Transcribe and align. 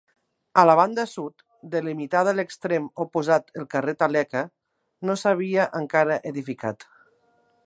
A 0.61 0.61
la 0.69 0.75
banda 0.77 1.03
sud, 1.11 1.43
delimitada 1.75 2.33
a 2.33 2.37
l'extrem 2.39 2.89
oposat 3.07 3.55
el 3.63 3.69
carrer 3.75 3.97
Taleca, 4.03 4.45
no 5.11 5.21
s'havia 5.25 5.73
encara 5.83 6.23
edificat. 6.35 6.93